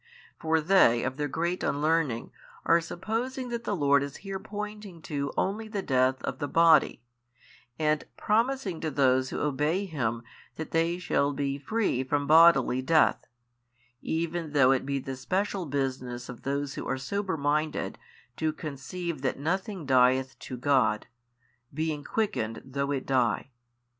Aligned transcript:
For 0.39 0.59
they 0.61 1.03
of 1.03 1.17
their 1.17 1.27
great 1.27 1.61
unlearning 1.61 2.31
are 2.65 2.81
supposing 2.81 3.49
that 3.49 3.65
the 3.65 3.75
Lord 3.75 4.01
is 4.01 4.15
here 4.25 4.39
pointing 4.39 4.99
to 5.03 5.31
only 5.37 5.67
the 5.67 5.83
death 5.83 6.23
of 6.23 6.39
the 6.39 6.47
body, 6.47 7.03
and 7.77 8.03
promising 8.17 8.81
to 8.81 8.89
those 8.89 9.29
who 9.29 9.39
obey 9.41 9.85
Him 9.85 10.23
that 10.55 10.71
they 10.71 10.97
shall 10.97 11.33
be 11.33 11.59
free 11.59 12.03
from 12.03 12.25
bodily 12.25 12.81
death, 12.81 13.27
even 14.01 14.53
though 14.53 14.71
it 14.71 14.87
be 14.87 14.97
the 14.97 15.15
special 15.15 15.67
business 15.67 16.29
of 16.29 16.41
those 16.41 16.73
who 16.73 16.87
are 16.87 16.97
sober 16.97 17.37
minded 17.37 17.99
to 18.37 18.51
conceive 18.51 19.21
that 19.21 19.37
nothing 19.37 19.85
dieth 19.85 20.35
to 20.39 20.57
God, 20.57 21.05
being 21.71 22.03
quickened 22.03 22.63
though 22.65 22.89
it 22.89 23.05
die. 23.05 23.51